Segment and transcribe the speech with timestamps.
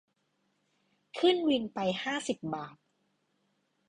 [1.17, 2.75] ขึ้นวินไปห้าสิบบาท